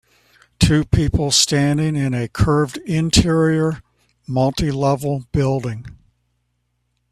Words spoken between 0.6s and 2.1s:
people standing